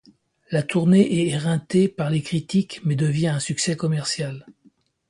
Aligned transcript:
La 0.49 0.63
tournée 0.63 1.19
est 1.21 1.27
éreintée 1.31 1.87
par 1.87 2.09
les 2.09 2.23
critiques 2.23 2.81
mais 2.83 2.95
devient 2.95 3.27
un 3.27 3.39
succès 3.39 3.75
commercial. 3.75 4.47